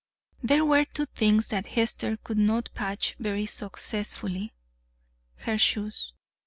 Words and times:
There 0.41 0.65
were 0.65 0.83
two 0.85 1.05
things 1.05 1.49
that 1.49 1.67
Hester 1.67 2.17
could 2.17 2.39
not 2.39 2.71
patch 2.73 3.15
very 3.19 3.45
successfully 3.45 4.51
her 5.41 5.59
shoes. 5.59 6.13